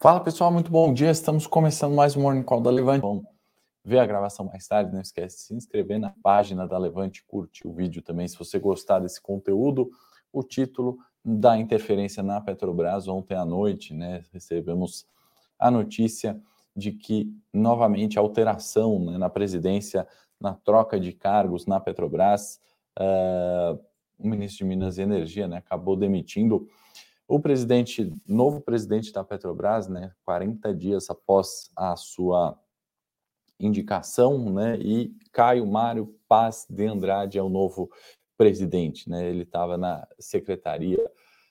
[0.00, 1.10] Fala pessoal, muito bom dia.
[1.10, 3.02] Estamos começando mais um Morning Call da Levante.
[3.02, 3.24] Vamos
[3.84, 4.92] ver a gravação mais tarde.
[4.92, 8.60] Não esquece de se inscrever na página da Levante, curte o vídeo também se você
[8.60, 9.90] gostar desse conteúdo.
[10.32, 14.22] O título da interferência na Petrobras ontem à noite, né?
[14.32, 15.04] Recebemos
[15.58, 16.40] a notícia
[16.76, 20.06] de que novamente alteração né, na presidência,
[20.40, 22.60] na troca de cargos na Petrobras.
[22.96, 23.76] Uh,
[24.16, 26.68] o ministro de Minas e Energia né, acabou demitindo
[27.28, 32.58] o presidente, novo presidente da Petrobras, né, 40 dias após a sua
[33.60, 37.90] indicação, né, e Caio Mário Paz de Andrade é o novo
[38.38, 41.04] presidente, né, ele estava na Secretaria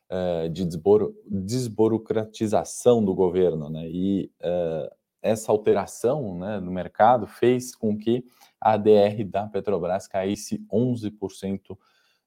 [0.09, 4.89] uh, de desburo, desburocratização do governo, né, e uh,
[5.22, 8.25] essa alteração né, no mercado fez com que
[8.59, 11.78] a ADR da Petrobras caísse 11%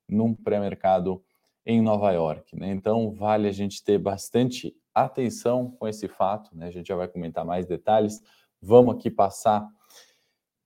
[0.09, 1.21] num pré-mercado
[1.71, 2.57] em Nova York.
[2.57, 2.71] Né?
[2.71, 6.51] Então, vale a gente ter bastante atenção com esse fato.
[6.55, 6.67] Né?
[6.67, 8.21] A gente já vai comentar mais detalhes.
[8.61, 9.69] Vamos aqui passar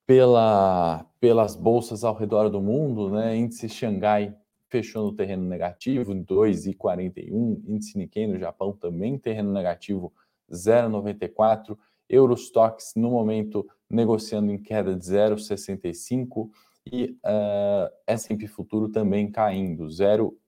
[0.05, 3.09] pela, pelas bolsas ao redor do mundo.
[3.09, 3.35] Né?
[3.37, 4.35] Índice Xangai
[4.67, 7.61] fechou no terreno negativo, 2,41.
[7.67, 10.11] Índice Nikkei no Japão também terreno negativo,
[10.51, 11.77] 0,94.
[12.09, 16.49] Eurostox no momento negociando em queda de 0,65
[16.91, 19.87] e uh, eh, S&P Futuro também caindo,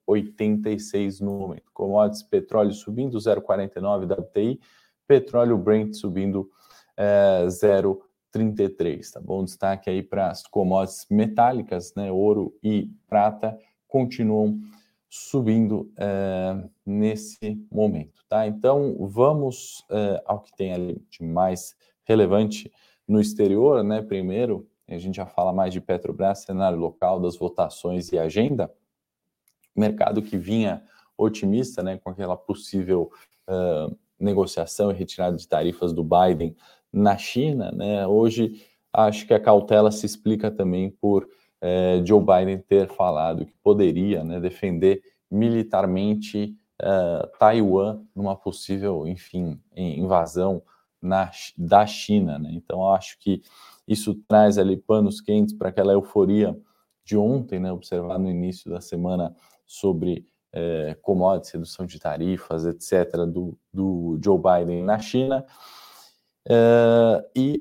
[0.08, 1.70] 0,86 no momento.
[1.72, 4.60] Commodities, petróleo subindo, 0,49 WTI,
[5.06, 6.48] petróleo Brent subindo uh,
[6.96, 9.44] eh, 0,33, tá bom?
[9.44, 12.10] Destaque aí para as commodities metálicas, né?
[12.10, 14.58] Ouro e prata continuam
[15.08, 18.46] subindo uh, nesse momento, tá?
[18.46, 22.70] Então, vamos uh, ao que tem ali de mais relevante
[23.06, 24.02] no exterior, né?
[24.02, 28.70] Primeiro, a gente já fala mais de Petrobras, cenário local das votações e agenda,
[29.78, 30.82] mercado que vinha
[31.16, 33.10] otimista, né, com aquela possível
[33.48, 36.56] uh, negociação e retirada de tarifas do Biden
[36.92, 41.28] na China, né, hoje acho que a cautela se explica também por
[42.04, 46.56] Joe Biden ter falado que poderia né, defender militarmente
[47.38, 50.62] Taiwan numa possível, enfim, invasão
[51.02, 52.38] na, da China.
[52.38, 52.50] Né?
[52.52, 53.42] Então, acho que
[53.86, 56.56] isso traz ali panos quentes para aquela euforia
[57.04, 59.34] de ontem, né, observado no início da semana
[59.68, 65.44] sobre é, commodities, redução de tarifas, etc., do, do Joe Biden na China.
[66.48, 67.60] É, e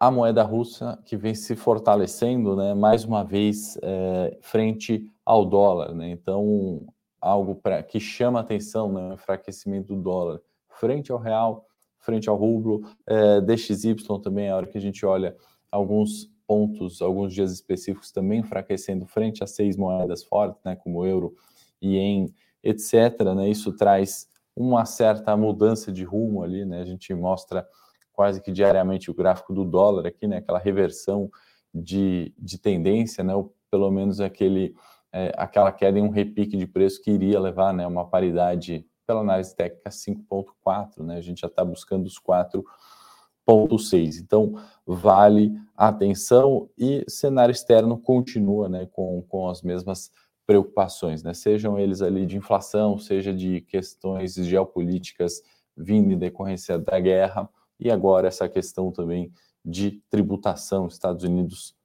[0.00, 5.94] a moeda russa que vem se fortalecendo, né, mais uma vez, é, frente ao dólar.
[5.94, 6.10] Né?
[6.10, 6.86] Então,
[7.20, 11.66] algo pra, que chama atenção, né, o enfraquecimento do dólar frente ao real,
[11.98, 15.36] frente ao rublo, é, DXY também, a hora que a gente olha
[15.70, 21.36] alguns pontos, alguns dias específicos também enfraquecendo frente a seis moedas fortes, né, como euro,
[21.80, 23.22] ien, etc.
[23.36, 24.26] Né, isso traz
[24.56, 27.68] uma certa mudança de rumo ali, né, a gente mostra
[28.12, 31.30] quase que diariamente o gráfico do dólar aqui, né, aquela reversão
[31.72, 34.74] de, de tendência, né, ou pelo menos aquele,
[35.12, 39.20] é, aquela queda em um repique de preço que iria levar né, uma paridade pela
[39.20, 41.16] análise técnica 5.4, né?
[41.16, 42.18] A gente já está buscando os
[43.48, 44.20] 4.6.
[44.20, 44.54] Então,
[44.86, 50.10] vale a atenção e cenário externo continua, né, com, com as mesmas
[50.46, 51.34] preocupações, né?
[51.34, 55.42] Sejam eles ali de inflação, seja de questões geopolíticas
[55.76, 57.48] vindo em decorrência da guerra
[57.78, 59.30] e agora essa questão também
[59.62, 61.76] de tributação Estados Unidos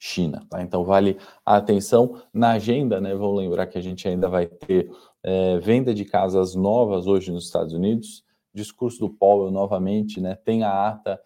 [0.00, 0.44] China.
[0.50, 0.62] Tá?
[0.62, 1.16] Então vale
[1.46, 3.14] a atenção na agenda, né?
[3.14, 4.90] Vou lembrar que a gente ainda vai ter
[5.22, 10.34] é, venda de casas novas hoje nos Estados Unidos, discurso do Powell novamente, né?
[10.34, 11.20] Tem a ata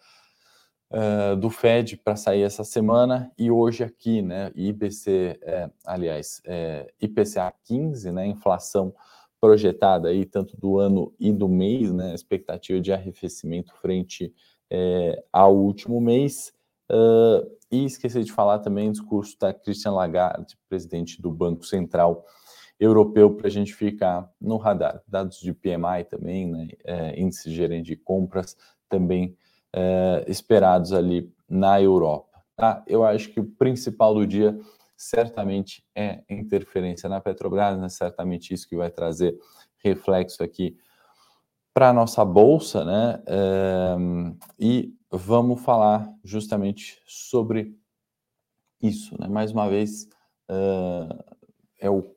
[0.91, 4.51] uh, do Fed para sair essa semana e hoje aqui, né?
[4.55, 8.27] IBC, é, aliás, é, IPCA 15, né?
[8.27, 8.93] Inflação
[9.39, 12.13] projetada aí tanto do ano e do mês, né?
[12.13, 14.33] Expectativa de arrefecimento frente
[14.69, 16.53] é, ao último mês.
[16.91, 22.23] Uh, e esqueci de falar também o discurso da Christian Lagarde, presidente do Banco Central
[22.79, 25.01] europeu para a gente ficar no radar.
[25.07, 28.57] Dados de PMI também, né, é, índice gerente de compras
[28.89, 29.35] também
[29.73, 32.41] é, esperados ali na Europa.
[32.55, 32.83] Tá?
[32.87, 34.57] Eu acho que o principal do dia
[34.95, 37.89] certamente é interferência na Petrobras, né?
[37.89, 39.37] certamente isso que vai trazer
[39.83, 40.77] reflexo aqui
[41.73, 43.21] para a nossa bolsa, né?
[43.27, 43.95] É,
[44.57, 47.77] e vamos falar justamente sobre
[48.81, 49.27] isso, né?
[49.27, 50.07] Mais uma vez,
[50.49, 51.09] é,
[51.81, 52.14] é o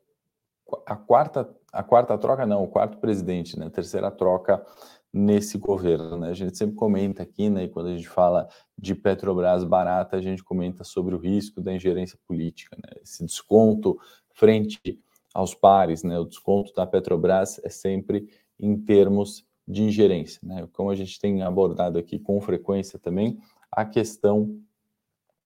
[0.86, 3.66] a quarta, a quarta troca, não, o quarto presidente, né?
[3.66, 4.64] A terceira troca
[5.12, 6.28] nesse governo, né?
[6.28, 7.64] A gente sempre comenta aqui, né?
[7.64, 11.72] E quando a gente fala de Petrobras barata, a gente comenta sobre o risco da
[11.72, 13.00] ingerência política, né?
[13.02, 13.98] Esse desconto
[14.34, 15.00] frente
[15.34, 16.18] aos pares, né?
[16.18, 18.28] O desconto da Petrobras é sempre
[18.60, 20.68] em termos de ingerência, né?
[20.72, 23.38] Como a gente tem abordado aqui com frequência também,
[23.70, 24.58] a questão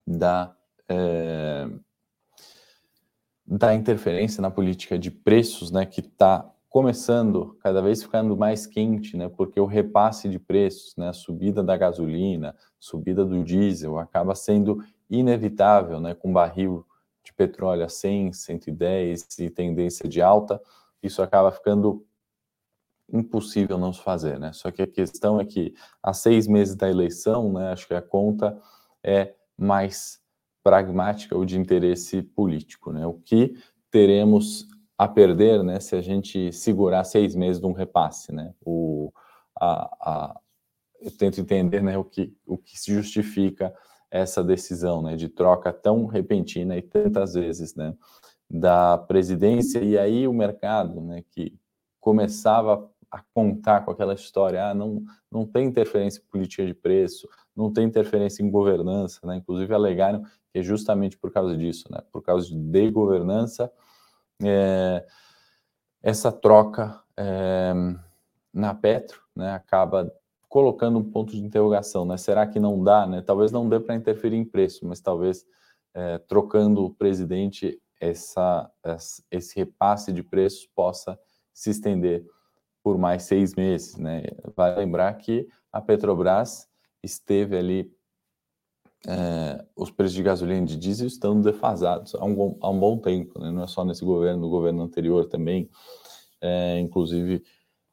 [0.06, 0.54] da,
[0.88, 1.68] é,
[3.46, 5.84] da interferência na política de preços, né?
[5.84, 9.28] Que está começando cada vez ficando mais quente, né?
[9.28, 11.08] Porque o repasse de preços, né?
[11.08, 16.14] A subida da gasolina, subida do diesel acaba sendo inevitável, né?
[16.14, 16.86] Com barril
[17.24, 20.60] de petróleo a 100, 110 e tendência de alta,
[21.02, 22.04] isso acaba ficando
[23.12, 24.52] impossível não se fazer, né?
[24.52, 28.00] Só que a questão é que há seis meses da eleição, né, acho que a
[28.00, 28.58] conta
[29.02, 30.21] é mais
[30.62, 33.06] pragmática ou de interesse político, né?
[33.06, 33.54] O que
[33.90, 34.66] teremos
[34.96, 38.54] a perder, né, se a gente segurar seis meses de um repasse, né?
[38.64, 39.12] O,
[39.58, 40.40] a, a,
[41.00, 43.74] eu tento entender, né, o que, o que se justifica
[44.10, 47.94] essa decisão, né, de troca tão repentina e tantas vezes, né,
[48.48, 51.58] da presidência e aí o mercado, né, que
[51.98, 57.70] começava a contar com aquela história, ah, não, não tem interferência política de preço, não
[57.70, 59.36] tem interferência em governança, né?
[59.36, 62.00] Inclusive alegaram que é justamente por causa disso, né?
[62.10, 63.70] Por causa de governança,
[64.42, 65.06] é,
[66.02, 67.74] essa troca é,
[68.50, 69.52] na Petro, né?
[69.52, 70.10] Acaba
[70.48, 72.16] colocando um ponto de interrogação, né?
[72.16, 73.20] Será que não dá, né?
[73.20, 75.44] Talvez não dê para interferir em preço, mas talvez
[75.92, 78.70] é, trocando o presidente, essa,
[79.30, 81.18] esse repasse de preços possa
[81.52, 82.26] se estender
[82.82, 83.96] por mais seis meses.
[83.96, 84.24] Né?
[84.56, 86.68] Vai lembrar que a Petrobras
[87.02, 87.92] esteve ali,
[89.06, 92.98] é, os preços de gasolina e de diesel estão defasados há um, há um bom
[92.98, 93.50] tempo, né?
[93.50, 95.68] não é só nesse governo, no governo anterior também,
[96.40, 97.42] é, inclusive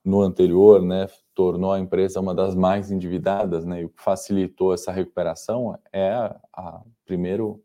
[0.03, 4.73] no anterior, né, tornou a empresa uma das mais endividadas, né, e o que facilitou
[4.73, 7.61] essa recuperação é a, a primeiro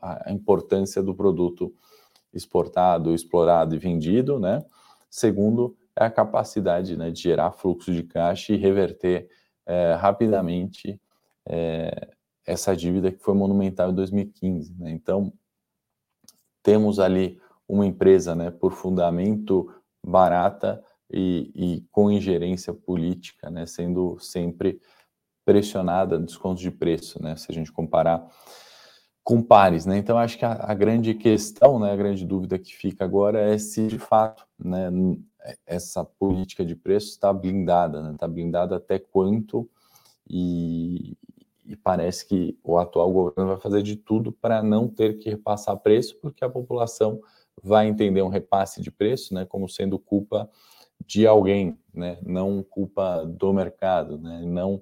[0.00, 1.74] a importância do produto
[2.32, 4.64] exportado, explorado e vendido, né,
[5.08, 9.28] segundo é a capacidade né, de gerar fluxo de caixa e reverter
[9.64, 11.00] é, rapidamente
[11.48, 12.10] é,
[12.46, 14.74] essa dívida que foi monumental em 2015.
[14.78, 14.90] Né?
[14.90, 15.32] Então,
[16.62, 19.72] temos ali uma empresa né, por fundamento
[20.04, 24.80] barata e, e com ingerência política, né, sendo sempre
[25.44, 28.28] pressionada descontos de preço, né, se a gente comparar
[29.26, 29.98] com pares, né?
[29.98, 33.58] Então acho que a, a, grande questão, né, a grande dúvida que fica agora é
[33.58, 34.88] se de fato, né,
[35.66, 38.16] essa política de preço está blindada, está né?
[38.16, 39.68] Tá blindada até quanto
[40.30, 41.16] e,
[41.64, 45.76] e, parece que o atual governo vai fazer de tudo para não ter que repassar
[45.76, 47.20] preço, porque a população
[47.60, 50.48] vai entender um repasse de preço, né, como sendo culpa
[51.04, 54.80] de alguém, né, não culpa do mercado, né, não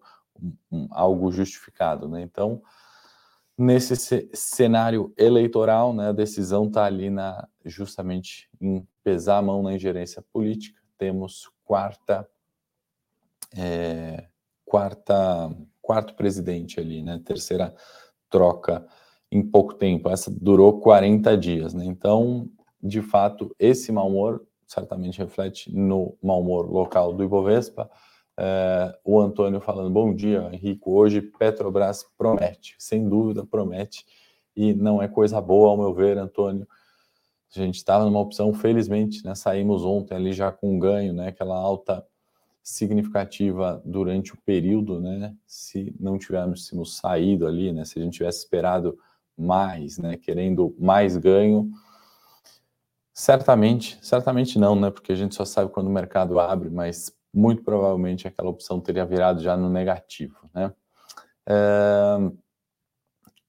[0.70, 2.20] um, algo justificado, né.
[2.20, 2.60] Então
[3.56, 9.74] nesse cenário eleitoral, né, a decisão está ali na justamente em pesar a mão na
[9.74, 10.80] ingerência política.
[10.98, 12.28] Temos quarta,
[13.56, 14.26] é,
[14.64, 17.74] quarta, quarto presidente ali, né, terceira
[18.28, 18.86] troca
[19.30, 20.08] em pouco tempo.
[20.08, 21.84] Essa durou 40 dias, né?
[21.84, 22.48] Então,
[22.82, 27.90] de fato, esse mau humor certamente reflete no mau humor local do Ibovespa
[28.36, 30.92] é, o Antônio falando, bom dia, Henrico.
[30.92, 34.04] Hoje Petrobras promete, sem dúvida promete,
[34.56, 36.66] e não é coisa boa, ao meu ver, Antônio.
[37.56, 41.28] A gente estava numa opção, felizmente, né, saímos ontem ali já com um ganho, né,
[41.28, 42.04] aquela alta
[42.62, 48.38] significativa durante o período, né, se não tivéssemos saído ali, né, se a gente tivesse
[48.38, 48.98] esperado
[49.36, 51.70] mais, né, querendo mais ganho,
[53.12, 57.62] certamente, certamente não, né, porque a gente só sabe quando o mercado abre, mas muito
[57.62, 60.48] provavelmente aquela opção teria virado já no negativo.
[60.54, 60.72] Né?
[61.46, 62.16] É,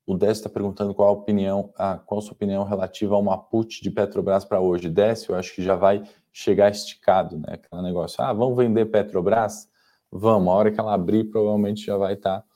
[0.05, 3.37] o Décio está perguntando qual a opinião, ah, qual a sua opinião relativa a uma
[3.37, 4.89] put de Petrobras para hoje.
[4.89, 7.53] Décio, eu acho que já vai chegar esticado, né?
[7.53, 9.67] Aquele negócio, ah, vamos vender Petrobras?
[10.11, 12.47] Vamos, a hora que ela abrir, provavelmente já vai estar tá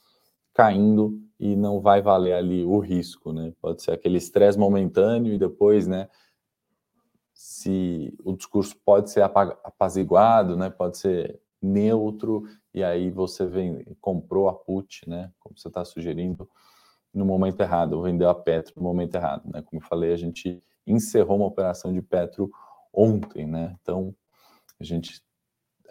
[0.54, 3.54] caindo e não vai valer ali o risco, né?
[3.60, 6.08] Pode ser aquele estresse momentâneo e depois, né?
[7.40, 12.44] Se o discurso pode ser apaziguado, né, pode ser neutro,
[12.74, 16.50] e aí você vem, comprou a put, né, como você está sugerindo,
[17.14, 20.62] no momento errado, vendeu a Petro no momento errado, né, como eu falei, a gente
[20.86, 22.52] encerrou uma operação de Petro
[22.92, 24.14] ontem, né, então
[24.78, 25.24] a gente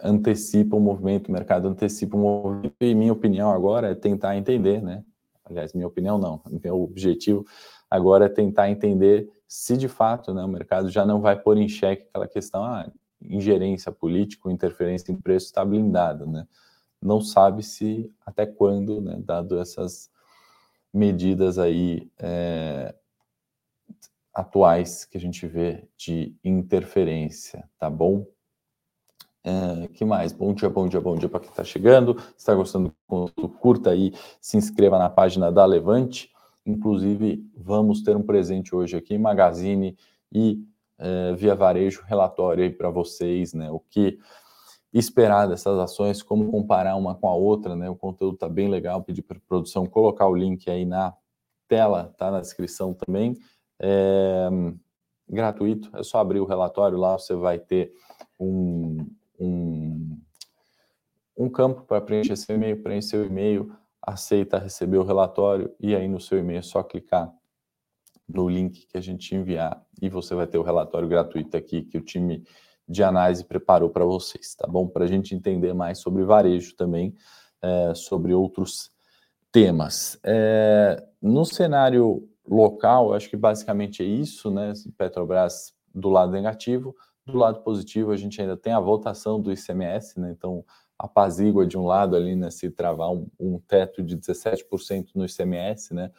[0.02, 4.82] antecipa o movimento, o mercado antecipa o movimento, e minha opinião agora é tentar entender,
[4.82, 5.02] né,
[5.46, 7.46] aliás, minha opinião não, meu objetivo
[7.90, 11.66] agora é tentar entender se de fato né, o mercado já não vai pôr em
[11.66, 12.86] xeque aquela questão, ah,
[13.22, 16.46] ingerência política, interferência em preço está blindada, né?
[17.00, 20.10] Não sabe se até quando, né, dado essas
[20.92, 22.94] medidas aí é,
[24.34, 28.26] atuais que a gente vê de interferência, tá bom?
[29.44, 30.32] É, que mais?
[30.32, 32.20] Bom dia, bom dia, bom dia para quem está chegando.
[32.20, 36.30] Se está gostando do conteúdo, curta aí, se inscreva na página da Levante.
[36.68, 39.96] Inclusive, vamos ter um presente hoje aqui, Magazine
[40.30, 40.62] e
[40.98, 43.70] é, Via Varejo, relatório aí para vocês, né?
[43.70, 44.18] O que
[44.92, 47.88] esperar dessas ações, como comparar uma com a outra, né?
[47.88, 51.14] O conteúdo está bem legal, pedir para produção colocar o link aí na
[51.66, 53.34] tela, tá na descrição também.
[53.80, 54.48] É,
[55.26, 57.94] gratuito, é só abrir o relatório lá, você vai ter
[58.38, 59.06] um,
[59.40, 60.18] um,
[61.34, 63.72] um campo para preencher seu e-mail, preencher seu e-mail,
[64.08, 67.32] aceita receber o relatório e aí no seu e-mail é só clicar
[68.28, 71.98] no link que a gente enviar e você vai ter o relatório gratuito aqui que
[71.98, 72.44] o time
[72.88, 74.86] de análise preparou para vocês, tá bom?
[74.86, 77.14] Para a gente entender mais sobre varejo também,
[77.60, 78.90] é, sobre outros
[79.52, 80.18] temas.
[80.24, 84.72] É, no cenário local, acho que basicamente é isso, né?
[84.96, 86.94] Petrobras do lado negativo,
[87.26, 90.30] do lado positivo, a gente ainda tem a votação do ICMS, né?
[90.36, 90.64] Então,
[90.98, 92.50] apazigua de um lado ali, né?
[92.50, 96.10] Se travar um, um teto de 17% no ICMS, né?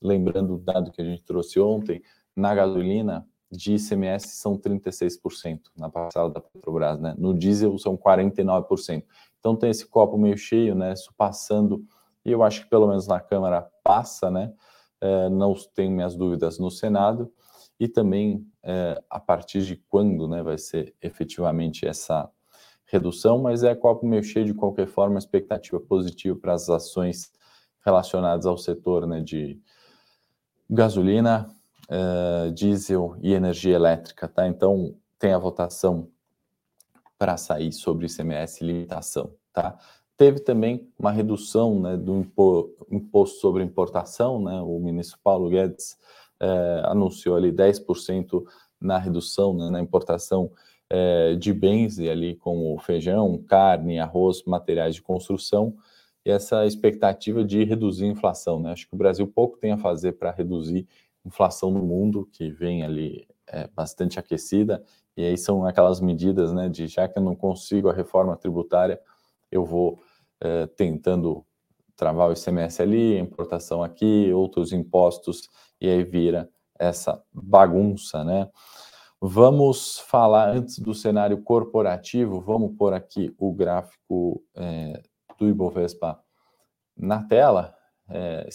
[0.00, 2.02] Lembrando o dado que a gente trouxe ontem,
[2.34, 7.14] na gasolina, de ICMS são 36% na parcela da Petrobras, né?
[7.16, 9.04] No diesel são 49%.
[9.38, 10.92] Então tem esse copo meio cheio, né?
[10.92, 11.84] Isso passando,
[12.24, 14.52] e eu acho que pelo menos na Câmara passa, né?
[15.00, 17.32] É, não tenho minhas dúvidas no Senado
[17.78, 22.30] e também é, a partir de quando né, vai ser efetivamente essa
[22.96, 27.32] redução, mas é copo meio cheio de qualquer forma, expectativa positiva para as ações
[27.84, 29.60] relacionadas ao setor né, de
[30.68, 31.48] gasolina,
[31.88, 34.46] é, diesel e energia elétrica, tá?
[34.48, 36.08] Então tem a votação
[37.18, 39.78] para sair sobre ICMS limitação, tá?
[40.16, 42.26] Teve também uma redução né, do
[42.90, 44.60] imposto sobre importação, né?
[44.62, 45.96] O ministro Paulo Guedes
[46.40, 48.42] é, anunciou ali 10%
[48.80, 50.50] na redução, né, na importação
[50.90, 55.76] é, de bens, ali como feijão, carne, arroz, materiais de construção,
[56.24, 58.60] e essa expectativa de reduzir a inflação.
[58.60, 58.72] Né?
[58.72, 60.86] Acho que o Brasil pouco tem a fazer para reduzir
[61.24, 64.82] a inflação no mundo, que vem ali é, bastante aquecida,
[65.16, 69.00] e aí são aquelas medidas né, de já que eu não consigo a reforma tributária,
[69.50, 70.00] eu vou
[70.40, 71.44] é, tentando
[71.96, 75.48] travar o ICMS ali, importação aqui, outros impostos,
[75.80, 78.50] e aí vira essa bagunça, né?
[79.20, 85.02] Vamos falar antes do cenário corporativo, vamos pôr aqui o gráfico é,
[85.38, 86.20] do Ibovespa
[86.94, 87.74] na tela.
[88.10, 88.46] É,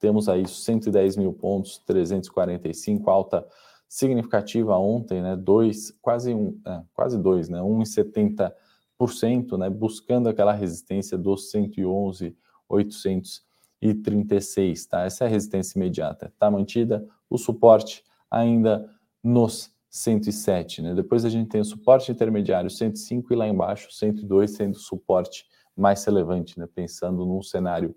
[0.00, 3.46] temos aí 110 mil pontos, 345, alta
[3.86, 5.36] significativa ontem, né?
[5.36, 7.60] Dois, quase um, é, quase dois, né?
[7.60, 9.68] 1,70%, né?
[9.68, 12.34] Buscando aquela resistência dos 111,
[12.68, 13.44] 800
[13.82, 15.04] e 36, tá?
[15.04, 16.26] Essa é a resistência imediata.
[16.26, 18.90] Está mantida o suporte ainda
[19.22, 20.94] nos 107, né?
[20.94, 25.46] Depois a gente tem o suporte intermediário 105 e lá embaixo 102 sendo o suporte
[25.74, 26.68] mais relevante, né?
[26.74, 27.96] Pensando num cenário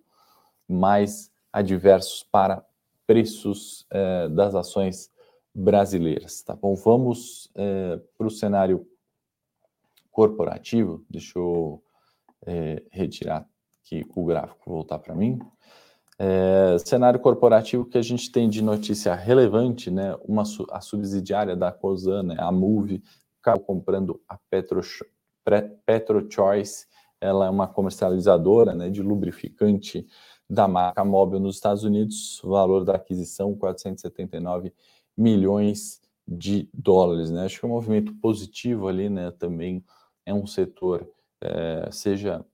[0.68, 2.66] mais adverso para
[3.06, 5.12] preços eh, das ações
[5.54, 6.74] brasileiras, tá bom?
[6.76, 8.88] Vamos eh, para o cenário
[10.10, 11.04] corporativo.
[11.10, 11.84] Deixa eu
[12.46, 13.46] eh, retirar
[13.82, 15.40] aqui o gráfico voltar para mim.
[16.22, 20.18] É, cenário corporativo que a gente tem de notícia relevante, né?
[20.26, 22.36] Uma a subsidiária da Cosan, né?
[22.38, 23.02] a Move,
[23.42, 24.82] acabou comprando a Petro,
[25.86, 26.88] PetroChoice.
[27.22, 30.08] Ela é uma comercializadora, né, de lubrificante
[30.50, 32.42] da marca móvel nos Estados Unidos.
[32.44, 34.74] Valor da aquisição 479
[35.18, 37.46] milhões de dólares, né?
[37.46, 39.32] Acho que é um movimento positivo ali, né?
[39.32, 39.84] Também
[40.26, 41.10] é um setor,
[41.42, 42.46] é, seja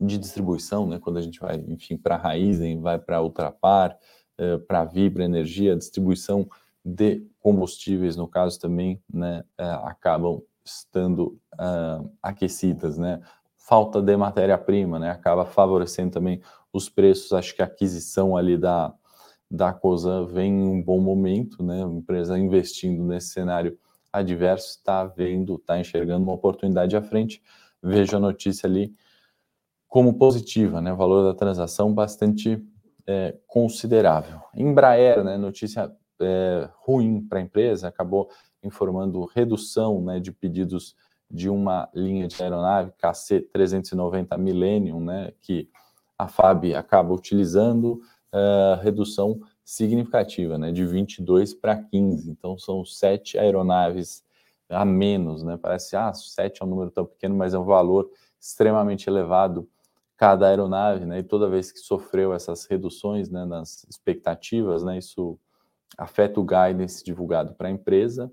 [0.00, 0.98] de distribuição, né?
[0.98, 3.98] Quando a gente vai, enfim, para a Raizen, vai para Ultrapar,
[4.38, 6.48] eh, para Vibra Energia, a distribuição
[6.82, 13.20] de combustíveis, no caso também, né, eh, acabam estando uh, aquecidas, né?
[13.56, 15.10] Falta de matéria-prima, né?
[15.10, 16.40] Acaba favorecendo também
[16.72, 17.32] os preços.
[17.32, 18.94] Acho que a aquisição ali da,
[19.50, 21.84] da COSAN vem em um bom momento, né?
[21.84, 23.78] A empresa investindo nesse cenário
[24.12, 27.42] adverso, está vendo, está enxergando uma oportunidade à frente.
[27.82, 28.94] Vejo a notícia ali
[29.90, 30.92] como positiva, né?
[30.92, 32.64] O valor da transação bastante
[33.06, 34.40] é, considerável.
[34.54, 35.36] Embraer, né?
[35.36, 38.30] Notícia é, ruim para a empresa, acabou
[38.62, 40.94] informando redução né, de pedidos
[41.30, 45.68] de uma linha de aeronave KC-390 Millennium, né, que
[46.18, 48.00] a FAB acaba utilizando,
[48.32, 52.30] é, redução significativa, né, de 22 para 15.
[52.30, 54.22] Então, são sete aeronaves
[54.68, 55.56] a menos, né?
[55.60, 58.08] Parece, ah, sete é um número tão pequeno, mas é um valor
[58.40, 59.68] extremamente elevado
[60.20, 61.20] cada aeronave, né?
[61.20, 65.38] E toda vez que sofreu essas reduções né, nas expectativas, né, isso
[65.96, 68.30] afeta o guidance divulgado para a empresa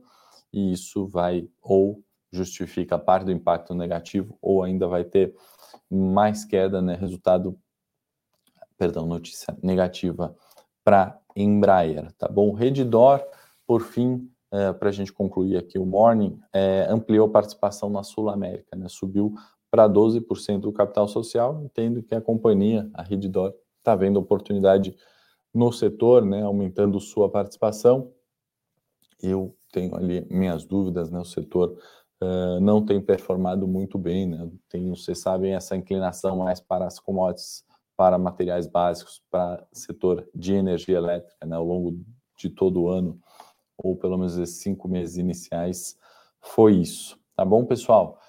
[0.51, 5.33] e isso vai ou justifica parte do impacto negativo ou ainda vai ter
[5.89, 6.93] mais queda, né?
[6.93, 7.57] Resultado,
[8.77, 10.35] perdão, notícia negativa
[10.83, 12.51] para Embraer, tá bom?
[12.51, 13.23] Redditor,
[13.65, 18.29] por fim, é, para a gente concluir aqui o morning, é, ampliou participação na Sul
[18.29, 18.89] América, né?
[18.89, 19.33] Subiu
[19.69, 21.61] para 12% do capital social.
[21.63, 24.95] Entendo que a companhia, a Redditor, está vendo oportunidade
[25.53, 26.43] no setor, né?
[26.43, 28.11] Aumentando sua participação.
[29.21, 31.19] Eu tenho ali minhas dúvidas, né?
[31.19, 31.77] O setor
[32.21, 34.49] uh, não tem performado muito bem, né?
[34.69, 37.63] Tem, vocês sabem, essa inclinação mais para as commodities,
[37.95, 41.55] para materiais básicos, para setor de energia elétrica, né?
[41.55, 41.99] Ao longo
[42.37, 43.19] de todo o ano,
[43.77, 45.97] ou pelo menos esses cinco meses iniciais,
[46.39, 47.17] foi isso.
[47.35, 48.19] Tá bom, pessoal?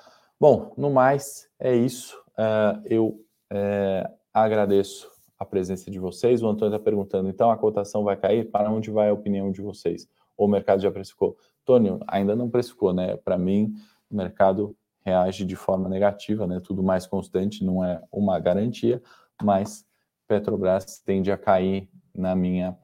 [0.41, 2.17] Bom, no mais, é isso.
[2.39, 3.07] Uh, eu
[3.53, 6.43] uh, agradeço a presença de vocês.
[6.43, 8.49] O Antônio está perguntando, então a cotação vai cair?
[8.49, 10.09] Para onde vai a opinião de vocês?
[10.37, 11.37] Ou o mercado já precificou?
[11.65, 13.17] Tônio, ainda não precificou, né?
[13.17, 13.75] Para mim,
[14.09, 16.61] o mercado reage de forma negativa, né?
[16.61, 19.03] Tudo mais constante, não é uma garantia,
[19.43, 19.85] mas
[20.29, 22.79] Petrobras tende a cair, na minha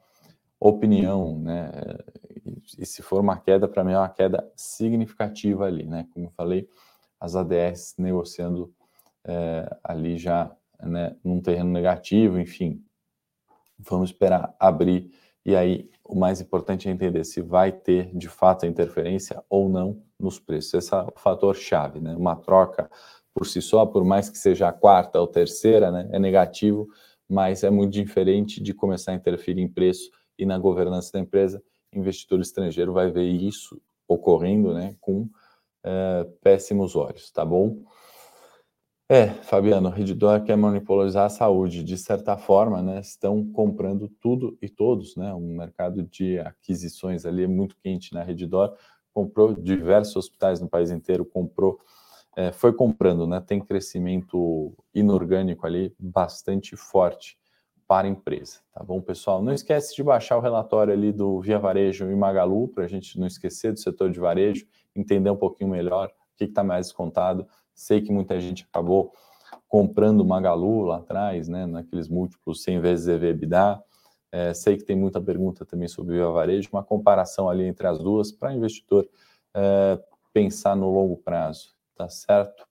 [0.58, 1.70] opinião, né?
[2.76, 6.08] E se for uma queda, para mim é uma queda significativa ali, né?
[6.12, 6.68] Como eu falei,
[7.24, 8.72] as ADS negociando
[9.26, 12.84] é, ali já né, num terreno negativo, enfim.
[13.78, 15.10] Vamos esperar abrir
[15.44, 19.68] e aí o mais importante é entender se vai ter de fato a interferência ou
[19.68, 20.74] não nos preços.
[20.74, 22.14] Esse é o fator chave, né?
[22.14, 22.90] Uma troca
[23.34, 26.86] por si só, por mais que seja a quarta ou terceira, né, é negativo,
[27.28, 30.08] mas é muito diferente de começar a interferir em preço
[30.38, 31.60] e na governança da empresa.
[31.92, 35.28] investidor estrangeiro vai ver isso ocorrendo, né, com
[35.84, 37.84] é, péssimos olhos, tá bom?
[39.06, 41.84] É, Fabiano, Redditor quer monopolizar a saúde.
[41.84, 45.34] De certa forma, né, estão comprando tudo e todos, né?
[45.34, 48.26] Um mercado de aquisições ali é muito quente na né?
[48.26, 48.74] Redditor.
[49.12, 51.78] Comprou diversos hospitais no país inteiro, comprou,
[52.34, 53.42] é, foi comprando, né?
[53.46, 57.38] Tem crescimento inorgânico ali bastante forte
[57.86, 59.42] para a empresa, tá bom, pessoal?
[59.42, 63.20] Não esquece de baixar o relatório ali do Via Varejo e Magalu, para a gente
[63.20, 67.46] não esquecer do setor de varejo, entender um pouquinho melhor o que está mais descontado
[67.74, 69.12] Sei que muita gente acabou
[69.68, 73.82] comprando Magalu lá atrás, né, naqueles múltiplos 100 vezes EV/EBITDA.
[74.30, 77.98] É, sei que tem muita pergunta também sobre o varejo, uma comparação ali entre as
[77.98, 79.08] duas para investidor
[79.54, 80.00] é,
[80.32, 82.66] pensar no longo prazo, tá certo?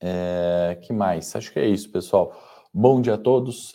[0.00, 1.34] É, que mais?
[1.34, 2.34] Acho que é isso, pessoal.
[2.72, 3.74] Bom dia a todos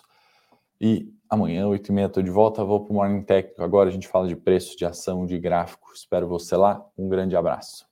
[0.79, 2.63] e amanhã, 8h30, estou de volta.
[2.63, 3.63] Vou para o Morning Técnico.
[3.63, 5.91] Agora a gente fala de preço, de ação, de gráfico.
[5.93, 6.85] Espero você lá.
[6.97, 7.88] Um grande abraço.